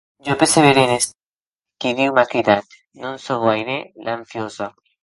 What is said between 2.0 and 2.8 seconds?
Diu m’a cridat;